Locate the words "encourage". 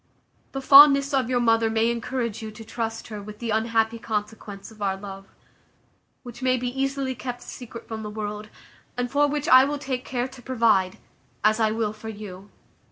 1.91-2.41